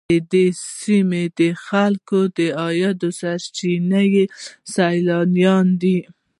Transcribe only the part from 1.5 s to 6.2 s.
خلکو د عاید سرچینه سیلانیان دي.